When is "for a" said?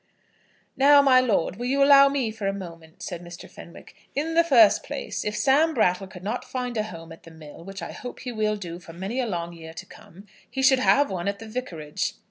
2.31-2.53